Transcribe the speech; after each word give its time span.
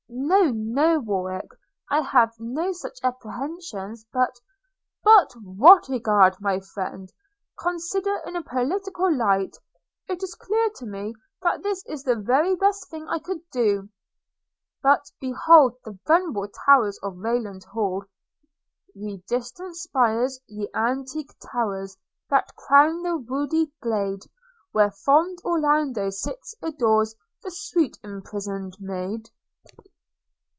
'No, 0.13 0.51
no, 0.51 0.99
Warwick, 0.99 1.51
I 1.89 2.01
have 2.01 2.33
no 2.37 2.73
such 2.73 2.97
apprehensions; 3.03 4.05
but,'– 4.11 4.35
'But 5.03 5.31
what? 5.41 5.89
Egad, 5.89 6.35
my 6.41 6.59
friend, 6.59 7.09
considered 7.57 8.21
in 8.25 8.35
a 8.35 8.43
political 8.43 9.13
light, 9.13 9.55
it 10.09 10.21
is 10.21 10.35
clear 10.35 10.69
to 10.75 10.85
me 10.85 11.13
that 11.41 11.63
this 11.63 11.85
is 11.85 12.03
the 12.03 12.15
very 12.17 12.55
best 12.55 12.89
thing 12.89 13.07
I 13.07 13.19
could 13.19 13.41
do.– 13.53 13.87
But 14.83 15.05
behold 15.21 15.77
the 15.85 15.97
venerable 16.05 16.47
towers 16.65 16.99
of 17.03 17.15
Rayland 17.17 17.63
Hall! 17.71 18.03
'Ye 18.93 19.23
distant 19.29 19.75
spires, 19.77 20.39
ye 20.47 20.67
antique 20.75 21.33
towers 21.39 21.97
That 22.29 22.55
crown 22.55 23.01
the 23.03 23.17
woody 23.17 23.71
glade, 23.81 24.23
Where 24.73 24.91
fond 24.91 25.39
Orlando 25.45 26.09
still 26.09 26.35
adores 26.61 27.15
The 27.43 27.49
sweet 27.51 27.97
imprison'd 28.03 28.75
maid!' 28.79 29.29